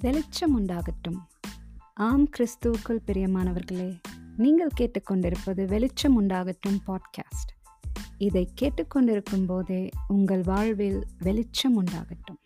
வெளிச்சம் 0.00 0.54
உண்டாகட்டும் 0.58 1.18
ஆம் 2.00 2.26
கிறிஸ்துவுக்குள் 2.28 3.00
பிரியமானவர்களே 3.06 3.88
நீங்கள் 4.36 4.76
கேட்டுக்கொண்டிருப்பது 4.80 5.64
வெளிச்சம் 5.64 6.16
உண்டாகட்டும் 6.20 6.78
பாட்காஸ்ட் 6.86 7.52
இதை 8.18 8.44
கேட்டுக்கொண்டிருக்கும் 8.60 9.46
போதே 9.46 9.82
உங்கள் 10.08 10.42
வாழ்வில் 10.42 11.00
வெளிச்சம் 11.18 11.84
உண்டாகட்டும் 11.84 12.40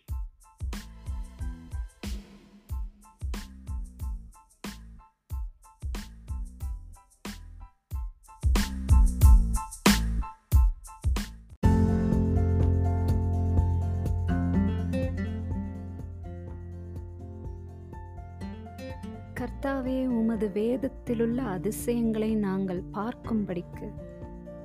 கர்த்தாவே 19.45 20.07
உமது 20.07 20.51
வேதத்திலுள்ள 20.53 21.35
அதிசயங்களை 21.35 22.35
நாங்கள் 22.35 22.81
பார்க்கும்படிக்கு 22.93 23.87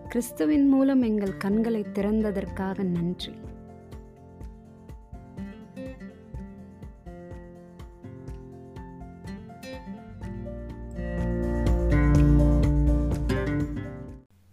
கிறிஸ்துவின் 0.08 0.68
மூலம் 0.68 1.02
எங்கள் 1.02 1.36
கண்களை 1.36 1.86
திறந்ததற்காக 1.94 2.82
நன்றி. 2.82 3.32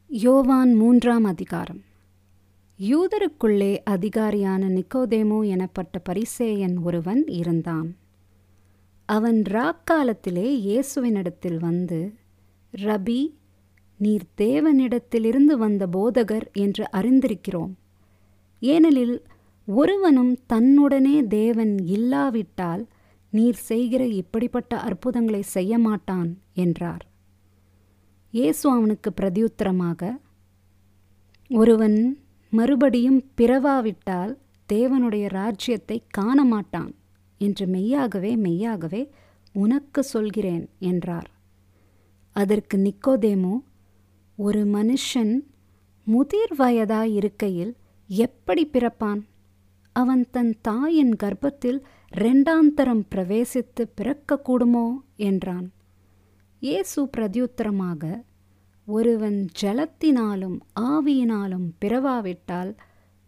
யோவான் 0.08 0.74
மூன்றாம் 0.74 1.24
அதிகாரம். 1.24 1.82
யூதருக்குள்ளே 2.80 3.78
அதிகாரியான 3.90 4.70
நிக்கோதேமோ 4.70 5.40
எனப்பட்ட 5.46 6.00
பரிசேயன் 6.04 6.78
ஒருவன் 6.78 7.26
இருந்தான். 7.28 7.96
அவன் 9.10 9.42
ராக்காலத்திலே 9.42 10.48
இயேசுவினிடத்தில் 10.68 11.60
வந்து 11.60 12.18
ரபி 12.74 13.36
நீர் 13.96 14.26
தேவனிடத்திலிருந்து 14.38 15.54
வந்த 15.58 15.88
போதகர் 15.88 16.52
என்று 16.52 16.84
அறிந்திருக்கிறோம். 16.92 17.72
ஏனெனில் 18.60 19.26
ஒருவனும் 19.66 20.40
தன்னுடனே 20.54 21.28
தேவன் 21.28 21.78
இல்லாவிட்டால் 21.78 22.88
நீர் 23.30 23.56
செய்கிற 23.56 24.06
இப்படிப்பட்ட 24.06 24.78
அற்புதங்களை 24.78 25.42
செய்ய 25.42 25.78
மாட்டான் 25.78 26.42
என்றார். 26.54 27.04
இயேசு 28.32 28.70
அவனுக்கு 28.70 29.14
பிரதியுத்தரமாக 29.22 30.20
ஒருவன் 31.50 32.20
மறுபடியும் 32.50 33.32
பிறவாவிட்டால் 33.36 34.38
தேவனுடைய 34.70 35.30
ராஜ்யத்தை 35.30 36.04
காண 36.10 36.44
மாட்டான் 36.44 36.94
என்று 37.38 37.68
மெய்யாகவே 37.68 38.36
மெய்யாகவே 38.36 39.10
உனக்கு 39.54 40.04
சொல்கிறேன் 40.04 40.70
என்றார். 40.80 41.32
அதற்கு 42.32 42.78
நிக்கோதேமு 42.78 43.60
ஒரு 44.36 44.66
மனுஷன் 44.66 45.40
முதிர் 46.04 46.56
வயதாய் 46.56 47.14
இருக்கையில் 47.14 47.76
எப்படி 48.08 48.66
பிறப்பான்? 48.66 49.22
அவன் 49.92 50.26
தன் 50.32 50.56
தாயின் 50.62 51.16
கர்ப்பத்தில் 51.24 51.84
ரெண்டாந்தரம் 52.14 53.04
பிரவேசித்து 53.16 53.84
பிறக்கக்கூடுமோ? 54.02 54.88
என்றான். 55.16 55.72
இயேசு 56.60 57.10
பிரதியுத்தரமாக 57.18 58.24
ஒருவன் 58.86 59.48
ஜலத்தினாலும் 59.62 60.60
ஆவியினாலும் 60.80 61.68
பிறவாவிட்டால் 61.82 62.78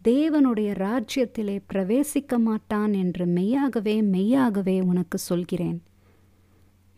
தேவனுடைய 0.04 0.74
ராஜ்யத்திலே 0.74 1.58
பிரவேசிக்க 1.74 2.38
மாட்டான் 2.38 2.92
என்று 2.92 3.26
மெய்யாகவே 3.26 4.02
மெய்யாகவே 4.02 4.80
உனக்கு 4.80 5.18
சொல்கிறேன். 5.18 5.82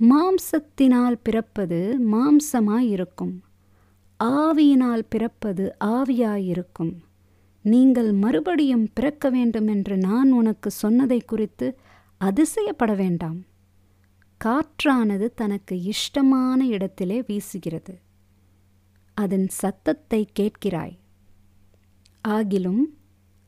மாம்சத்தினால் 0.01 1.19
பிறப்பது 1.23 1.99
மாம்சமாயிருக்கும். 2.11 3.35
ஆவியினால் 4.25 5.03
பிறப்பது 5.09 5.77
ஆவியாயிருக்கும். 5.85 6.95
நீங்கள் 7.63 8.13
மறுபடியும் 8.13 8.89
பிறக்க 8.93 9.31
வேண்டும் 9.31 9.67
என்று 9.67 9.97
நான் 9.97 10.33
உனக்கு 10.33 10.71
சொன்னதை 10.71 11.21
குறித்து 11.21 11.79
அதிசயப்பட 12.21 12.97
வேண்டாம். 12.97 13.41
காற்றானது 14.45 15.29
தனக்கு 15.35 15.83
இஷ்டமான 15.83 16.67
இடத்திலே 16.67 17.21
வீசுகிறது. 17.21 17.99
அதன் 19.15 19.49
சத்தத்தை 19.49 20.29
கேட்கிறாய். 20.39 21.01
ஆகிலும் 22.25 22.83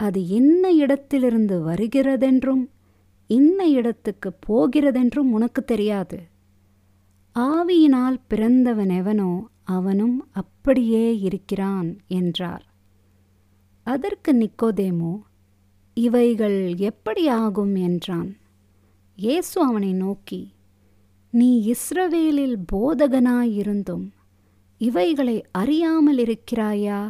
அது 0.00 0.28
என்ன 0.28 0.70
இடத்திலிருந்து 0.74 1.56
வருகிறதென்றும் 1.64 2.64
இன்ன 3.30 3.66
இடத்துக்கு 3.68 4.30
போகிறதென்றும் 4.46 5.30
உனக்கு 5.32 5.64
தெரியாது. 5.64 6.18
ஆவியினால் 7.36 8.18
பிறந்தவன் 8.28 8.90
எவனோ 8.90 9.30
அவனும் 9.62 10.16
அப்படியே 10.32 11.18
இருக்கிறான் 11.18 11.90
என்றார். 12.06 12.64
அதற்கு 13.86 14.32
நிக்கோதேமோ 14.32 15.14
இவைகள் 15.96 16.58
எப்படி 16.80 17.28
ஆகும் 17.28 17.74
என்றான். 17.88 18.30
இயேசு 19.18 19.56
அவனை 19.60 19.92
நோக்கி 19.92 20.42
நீ 21.32 21.74
இஸ்ரவேலில் 21.74 22.58
போதகனாயிருந்தும் 22.72 24.06
இவைகளை 24.80 25.36
அறியாமல் 25.52 26.18
இருக்கிறாயா 26.18 27.00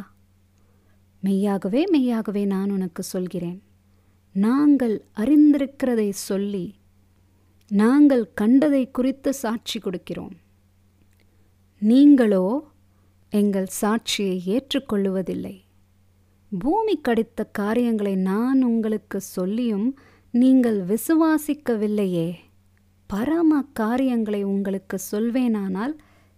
மெய்யாகவே 1.25 1.81
மெய்யாகவே 1.91 2.45
நான் 2.45 2.71
உனக்கு 2.71 3.03
சொல்கிறேன். 3.03 3.59
நாங்கள் 4.35 4.95
அறிந்திருக்கிறதை 5.17 6.09
சொல்லி 6.29 6.65
நாங்கள் 7.71 8.23
கண்டதை 8.33 8.81
குறித்து 8.91 9.33
சாட்சி 9.33 9.77
கொடுக்கிறோம். 9.79 10.35
நீங்களோ 11.81 12.45
எங்கள் 13.33 13.69
சாட்சியை 13.81 14.35
ஏற்றுக்கொள்ளுவதில்லை. 14.45 15.55
பூமி 16.59 16.95
கடித்த 16.97 17.43
காரியங்களை 17.59 18.15
நான் 18.15 18.59
உங்களுக்கு 18.63 19.19
சொல்லியும் 19.35 19.87
நீங்கள் 20.31 20.79
விசுவாசிக்கவில்லையே. 20.91 22.29
பரம 23.09 23.61
காரியங்களை 23.73 24.43
உங்களுக்கு 24.43 24.97
சொல்வேனானால் 25.11 25.95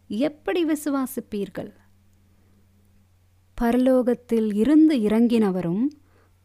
எப்படி 0.08 0.62
விசுவாசிப்பீர்கள்? 0.66 1.72
பரலோகத்தில் 3.62 4.54
இருந்து 4.54 4.96
இறங்கினவரும் 5.00 5.86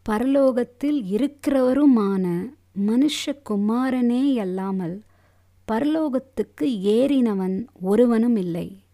பரலோகத்தில் 0.09 1.01
இருக்கிறவருமான 1.17 2.25
மனுஷகுமாரனே 2.87 4.35
அல்லாமல் 4.35 5.03
பரலோகத்துக்கு 5.69 6.67
ஏறினவன் 6.95 7.67
ஒருவனும் 7.81 8.37
இல்லை. 8.37 8.85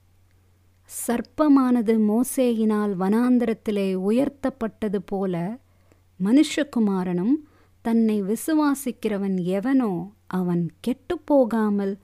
சர்ப்பமானது 0.91 1.95
மோசேயினால் 2.11 2.93
வனாந்திரத்திலே 2.97 3.89
உயர்த்தப்பட்டது 4.09 5.01
போல 5.05 5.61
மனுஷகுமாரனும் 6.21 7.35
தன்னை 7.81 8.23
விசுவாசிக்கிறவன் 8.23 9.43
எவனோ 9.43 9.93
அவன் 10.27 10.71
கெட்டுப்போகாமல் 10.87 11.95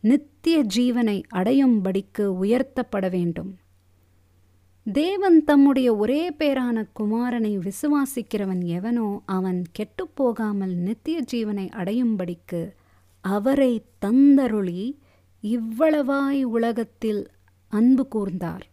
நித்திய 0.00 0.64
ஜீவனை 0.76 1.22
அடையும்படிக்கு 1.34 2.26
உயர்த்தப்பட 2.42 3.10
வேண்டும். 3.10 3.50
தேவன் 4.92 5.44
தம்முடைய 5.44 5.96
ஒரே 5.96 6.30
பேரான 6.30 6.84
குமாரனை 7.00 7.50
விசுவாசிக்கிறவன் 7.58 8.64
எவனோ 8.64 9.22
அவன் 9.26 9.62
கெட்டுப்போகாமல் 9.78 10.74
நித்திய 10.76 11.24
ஜீவனை 11.32 11.68
அடையும்படிக்கு 11.70 12.72
அவரை 13.20 13.84
தந்தருளி 14.04 14.98
இவ்வளவாய் 15.42 16.42
உலகத்தில் 16.42 17.30
அன்பு 17.72 18.06
கூர்ந்தார். 18.14 18.64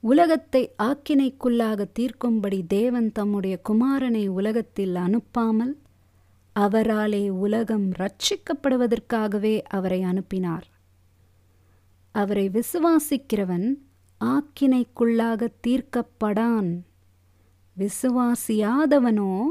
உலகத்தை 0.00 0.74
ஆக்கினைக்குள்ளாக 0.82 1.86
தீர்க்கும்படி 1.98 2.66
தேவன் 2.66 3.12
தம்முடைய 3.12 3.60
குமாரனை 3.68 4.26
உலகத்தில் 4.28 4.94
அனுப்பாமல் 4.94 5.74
அவராலே 6.56 7.28
உலகம் 7.28 7.88
ரட்சிக்கப்படுவதற்காகவே 7.92 9.60
அவரை 9.68 10.02
அனுப்பினார். 10.02 10.66
அவரை 12.14 12.48
விசுவாசிக்கிறவன் 12.48 13.68
ஆக்கினைக்குள்ளாக 14.20 15.48
தீர்க்கப்படான். 15.66 16.78
விசுவாசியாதவனோ 17.76 19.44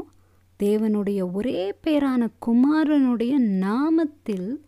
தேவனுடைய 0.62 1.32
ஒரே 1.32 1.74
பேரான 1.82 2.28
குமாரனுடைய 2.46 3.60
நாமத்தில் 3.60 4.58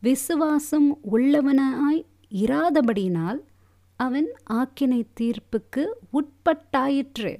விசுவாசம் 0.00 0.98
உள்ளவனாய் 1.12 2.04
இராதபடினால் 2.30 3.40
அவன் 3.96 4.32
ஆக்கினை 4.52 5.04
தீர்ப்புக்கு 5.20 5.86
உட்பட்டாயிற்று. 6.12 7.38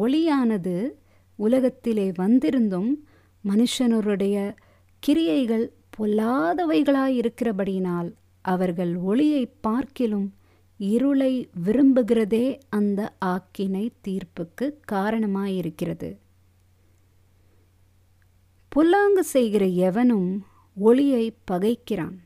ஒளியானது 0.00 0.90
உலகத்திலே 1.36 2.10
வந்திருந்தும் 2.10 3.04
மனுஷனருடைய 3.44 4.54
கிரியைகள் 5.02 5.72
பொல்லாதவைகளாயிருக்கிறபடியினால் 5.98 8.12
அவர்கள் 8.42 8.96
ஒளியை 8.96 9.52
பார்க்கிலும் 9.60 10.34
இருளை 10.76 11.48
விரும்புகிறதே 11.64 12.60
அந்த 12.68 13.12
ஆக்கினை 13.24 13.88
தீர்ப்புக்கு 14.08 14.74
காரணமாயிருக்கிறது. 14.92 16.16
புல்லாங்கு 18.76 19.20
செய்கிற 19.20 19.66
எவனும் 19.66 20.46
ஒளியை 20.74 21.36
பகைக்கிறான். 21.50 22.16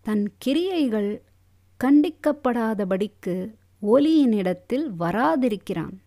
தன் 0.00 0.32
கிரியைகள் 0.38 1.22
கண்டிக்கப்படாதபடிக்கு 1.84 3.54
ஒளியினிடத்தில் 3.82 4.90
வராதிருக்கிறான். 4.98 6.00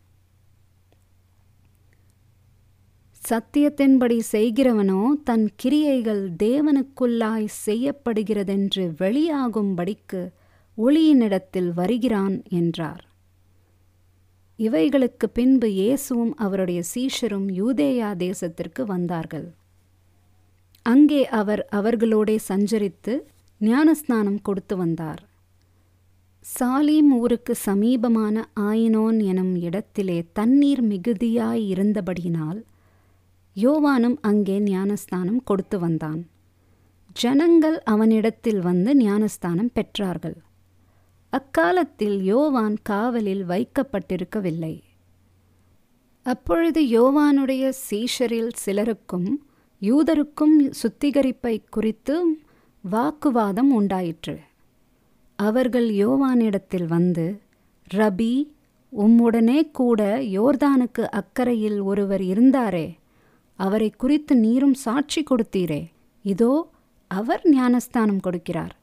சத்தியத்தின்படி 3.30 4.20
செய்கிறவனோ 4.32 5.12
தன் 5.24 5.52
கிரியைகள் 5.56 6.32
தேவனுக்குள்ளாய் 6.44 7.48
செய்யப்படுகிறதென்று 7.66 8.94
வெளியாகும்படிக்கு 8.98 10.30
ஒளியினிடத்தில் 10.78 11.70
வருகிறான் 11.74 12.44
என்றார். 12.50 13.04
இவைகளுக்கு 14.60 15.28
பின்பு 15.30 15.68
இயேசுவும் 15.74 16.34
அவருடைய 16.36 16.82
சீஷரும் 16.94 17.48
யூதேயா 17.60 18.10
தேசத்திற்கு 18.18 18.82
வந்தார்கள். 18.86 19.48
அங்கே 20.82 21.22
அவர் 21.40 21.66
அவர்களோடே 21.72 22.38
சஞ்சரித்து 22.50 23.14
ஞானஸ்நானம் 23.62 24.40
கொடுத்து 24.42 24.78
வந்தார். 24.78 25.22
சாலீம் 26.46 27.12
ஊருக்கு 27.20 27.54
சமீபமான 27.68 28.46
ஆயினோன் 28.56 29.20
எனும் 29.32 29.56
இடத்திலே 29.56 30.18
தண்ணீர் 30.34 30.84
மிகுதியாய் 30.84 31.64
இருந்தபடியினால் 31.74 32.60
யோவானும் 33.56 34.18
அங்கே 34.22 34.60
ஞானஸ்தானம் 34.60 35.44
கொடுத்து 35.44 35.80
வந்தான். 35.80 36.22
ஜனங்கள் 37.16 37.78
அவனிடத்தில் 37.84 38.62
வந்து 38.62 38.92
ஞானஸ்தானம் 38.96 39.72
பெற்றார்கள். 39.76 40.38
அக்காலத்தில் 41.38 42.18
யோவான் 42.32 42.76
காவலில் 42.90 43.44
வைக்கப்பட்டிருக்கவில்லை. 43.52 44.76
அப்பொழுது 46.26 46.82
யோவானுடைய 46.98 47.64
சீஷரில் 47.86 48.52
சிலருக்கும் 48.64 49.30
யூதருக்கும் 49.82 50.56
சுத்திகரிப்பை 50.82 51.56
குறித்து 51.70 52.16
வாக்குவாதம் 52.84 53.72
உண்டாயிற்று. 53.80 54.36
அவர்கள் 55.40 55.90
யோவானிடத்தில் 56.04 56.88
வந்து 56.96 57.26
ரபி 57.92 58.34
உம்முடனே 58.94 59.60
கூட 59.80 60.02
யோர்தானுக்கு 60.38 61.04
அக்கறையில் 61.20 61.80
ஒருவர் 61.84 62.24
இருந்தாரே 62.34 62.88
அவரை 63.60 63.90
குறித்து 64.04 64.34
நீரும் 64.46 64.78
சாட்சி 64.86 65.22
கொடுத்தீரே 65.24 65.82
இதோ 66.26 66.54
அவர் 67.12 67.44
ஞானஸ்தானம் 67.50 68.24
கொடுக்கிறார். 68.26 68.74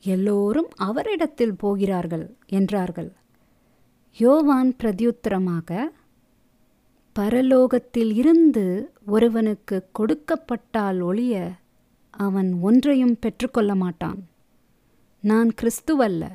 எல்லோரும் 0.00 0.68
அவரிடத்தில் 0.76 1.56
போகிறார்கள் 1.56 2.36
என்றார்கள். 2.46 3.12
யோவான் 4.16 4.74
பிரதியுத்தரமாக 4.82 5.80
பரலோகத்தில் 7.18 8.12
இருந்து 8.14 8.92
ஒருவனுக்கு 9.06 9.88
கொடுக்கப்பட்டால் 9.98 11.00
ஒழிய 11.00 11.52
அவன் 12.10 12.52
ஒன்றையும் 12.60 13.18
பெற்றுக்கொள்ள 13.18 13.74
மாட்டான். 13.74 14.26
நான் 15.20 15.50
கிறிஸ்துவல்ல 15.62 16.28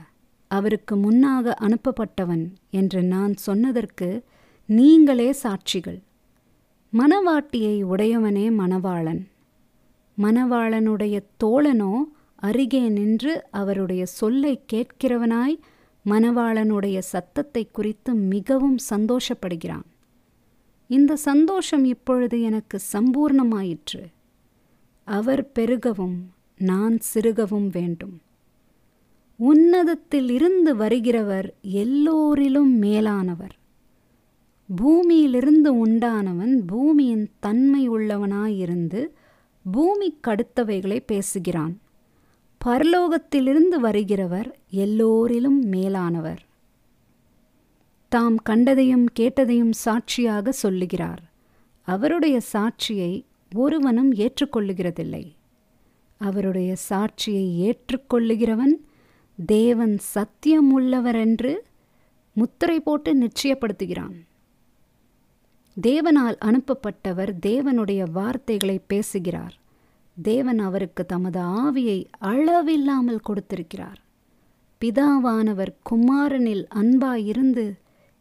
அவருக்கு 0.48 0.96
முன்னாக 0.96 1.56
அனுப்பப்பட்டவன் 1.62 2.46
என்று 2.70 3.04
நான் 3.04 3.34
சொன்னதற்கு 3.34 4.24
நீங்களே 4.66 5.36
சாட்சிகள். 5.44 6.02
மணவாட்டியை 6.94 7.84
உடையவனே 7.84 8.46
மணவாளன். 8.52 9.28
மணவாளனுடைய 10.18 11.20
தோழனோ 11.44 11.94
அருகே 12.46 12.84
நின்று 12.90 13.34
அவருடைய 13.52 14.04
சொல்லை 14.20 14.54
கேட்கிறவனாய் 14.74 15.58
மணவாளனுடைய 16.06 16.98
சத்தத்தை 17.14 17.64
குறித்து 17.72 18.12
மிகவும் 18.34 18.78
சந்தோஷப்படுகிறான். 18.90 19.88
இந்த 20.90 21.16
சந்தோஷம் 21.30 21.86
இப்பொழுது 21.86 22.38
எனக்கு 22.42 22.78
சம்பூர்ணமாயிற்று. 22.94 24.02
அவர் 25.08 25.44
பெருகவும் 25.60 26.18
நான் 26.58 26.98
சிறுகவும் 27.14 27.70
வேண்டும். 27.72 28.16
உன்னதத்தில் 29.40 30.30
இருந்து 30.30 30.72
வருகிறவர் 30.76 31.48
எல்லோரிலும் 31.62 32.74
மேலானவர். 32.78 33.56
பூமியிலிருந்து 34.70 35.72
உண்டானவன் 35.86 36.56
பூமியின் 36.68 37.26
தன்மை 37.40 37.84
உள்ளவனாயிருந்து 37.90 39.02
பூமிக்கடுத்தவைகளை 39.66 41.00
பேசுகிறான். 41.06 41.76
பரலோகத்திலிருந்து 42.66 43.80
வருகிறவர் 43.84 44.52
எல்லோரிலும் 44.70 45.64
மேலானவர். 45.64 46.46
தாம் 48.10 48.36
கண்டதையும் 48.36 49.06
கேட்டதையும் 49.20 49.72
சாட்சியாக 49.72 50.52
சொல்லுகிறார். 50.52 51.24
அவருடைய 51.82 52.42
சாட்சியை 52.54 53.24
ஒருவனும் 53.56 54.14
ஏற்றுக்கொள்ளுகிறதில்லை. 54.14 55.32
அவருடைய 56.18 56.76
சாட்சியை 56.90 57.72
ஏற்றுக்கொள்ளுகிறவன் 57.72 58.76
தேவன் 59.46 59.98
சத்தியம் 59.98 60.82
உள்ளவரென்று 60.82 61.56
முத்திரை 62.34 62.80
போட்டு 62.80 63.16
நிச்சயப்படுத்துகிறான். 63.24 64.16
தேவனால் 65.82 66.38
அனுப்பப்பட்டவர் 66.46 67.34
தேவனுடைய 67.46 68.12
வார்த்தைகளை 68.12 68.80
பேசுகிறார். 68.88 69.64
தேவன் 70.22 70.60
அவருக்கு 70.60 71.06
தமது 71.06 71.40
ஆவியை 71.40 72.06
அளவில்லாமல் 72.20 73.20
கொடுத்திருக்கிறார். 73.20 74.00
பிதாவானவர் 74.82 75.74
குமாரனில் 75.84 76.68
அன்பாயிருந்து 76.76 77.74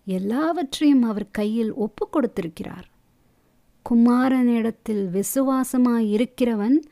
எல்லாவற்றையும் 0.04 1.02
அவர் 1.02 1.30
கையில் 1.30 1.72
ஒப்பு 1.72 2.08
கொடுத்திருக்கிறார். 2.08 2.90
குமாரனிடத்தில் 3.90 5.04
விசுவாசமாயிருக்கிறவன் 5.12 6.82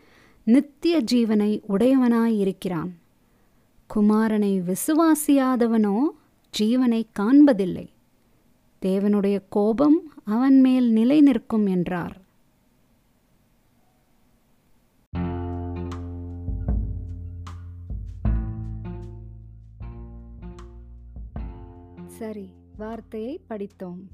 நித்திய 0.44 1.02
ஜீவனை 1.12 1.60
உடையவனாயிருக்கிறான் 1.68 2.90
குமாரனை 3.94 4.62
விசுவாசியாதவனோ 4.68 6.04
ஜீவனை 6.58 7.02
காண்பதில்லை. 7.20 7.88
தேவனுடைய 8.82 9.42
கோபம் 9.48 10.12
அவன் 10.24 10.60
மேல் 10.60 10.90
நிலை 10.90 11.20
நிற்கும் 11.20 11.66
என்றார். 11.66 12.21
சரி 22.22 22.52
வார்த்தையை 22.76 23.40
படித்தோம். 23.46 24.08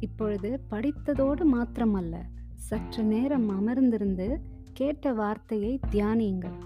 இப்பொழுது 0.00 0.60
படித்ததோடு 0.70 1.42
மாத்திரமல்ல 1.52 2.16
சற்று 2.54 3.02
நேரம் 3.02 3.50
அமர்ந்திருந்து 3.50 4.40
கேட்ட 4.72 5.12
வார்த்தையை 5.12 5.80
தியானியுங்கள். 5.90 6.58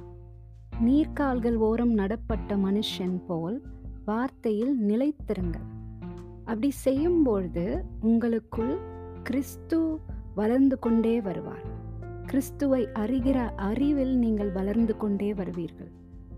நீர்க்கால்கள் 0.85 1.55
ஓரம் 1.55 1.93
நடப்பட்ட 1.93 2.57
மனுஷன் 2.57 3.25
போல் 3.27 3.63
வார்த்தையில் 4.07 4.75
நிலைத்திருங்கள். 4.79 5.69
அப்படி 6.39 6.71
செய்யும்பொழுது 6.71 7.85
உங்களுக்குள் 8.01 8.79
கிறிஸ்து 9.23 10.01
வளர்ந்து 10.35 10.79
கொண்டே 10.79 11.21
வருவார். 11.21 11.67
கிறிஸ்துவை 12.27 12.89
அறிகிற 12.95 13.49
அறிவில் 13.57 14.19
நீங்கள் 14.19 14.51
வளர்ந்து 14.51 14.97
கொண்டே 14.97 15.33
வருவீர்கள். 15.33 15.93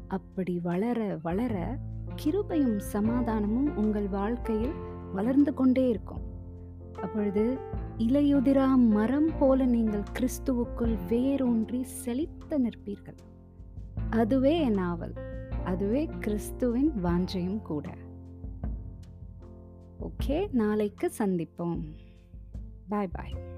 அப்படி 0.09 0.61
வளர 0.61 1.19
வளர 1.23 1.79
கிருபையும் 2.25 2.77
சமாதானமும் 2.77 3.77
உங்கள் 3.77 4.09
வாழ்க்கையில் 4.09 4.73
வளர்ந்து 5.13 5.55
கொண்டே 5.55 5.89
இருக்கும். 5.89 6.21
அப்பொழுது 6.93 7.59
இலையுதிரா 7.99 8.77
மரம் 8.77 9.31
போல 9.39 9.65
நீங்கள் 9.65 10.03
கிறிஸ்துவுக்குள் 10.13 10.99
வேரூன்றி 11.09 11.83
செழித்து 11.83 12.59
நிற்பீர்கள். 12.59 13.19
அதுவே 14.11 14.61
என் 14.61 14.79
ஆவல் 14.79 15.15
அதுவே 15.65 16.09
கிறிஸ்துவின் 16.21 16.93
வாஞ்சையும் 17.03 17.63
கூட. 17.63 17.95
ஓகே 20.01 20.53
நாளைக்கு 20.53 21.13
சந்திப்போம். 21.19 21.81
பாய் 22.89 23.09
பாய். 23.13 23.50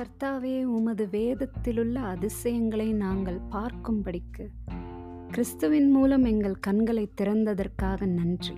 கர்த்தாவே 0.00 0.64
உமது 0.64 1.08
வேதத்திலுள்ள 1.10 2.00
அதிசயங்களை 2.00 2.92
நாங்கள் 2.92 3.38
பார்க்கும்படிக்கு 3.50 4.44
கிறிஸ்துவின் 5.28 5.90
மூலம் 5.90 6.24
எங்கள் 6.24 6.56
கண்களை 6.58 7.10
திறந்ததற்காக 7.20 8.06
நன்றி. 8.06 8.54